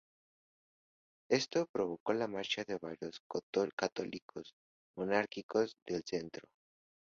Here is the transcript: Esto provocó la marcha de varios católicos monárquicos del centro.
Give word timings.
Esto 1.29 1.67
provocó 1.71 2.13
la 2.13 2.27
marcha 2.27 2.63
de 2.63 2.79
varios 2.81 3.21
católicos 3.69 4.51
monárquicos 4.97 5.75
del 5.85 6.01
centro. 6.03 6.47